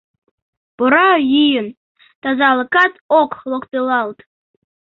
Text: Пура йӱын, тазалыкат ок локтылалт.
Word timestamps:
Пура 0.75 1.09
йӱын, 1.31 1.67
тазалыкат 2.21 2.93
ок 3.21 3.31
локтылалт. 3.49 4.19